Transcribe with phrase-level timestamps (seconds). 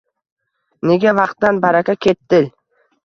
[0.91, 2.49] Nega vaqtdan baraka ketdiI?